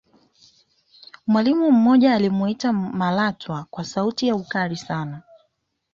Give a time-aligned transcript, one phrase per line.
[1.27, 5.21] mwalimu mmoja alimwita malatwa kwa sauti ya ukali sana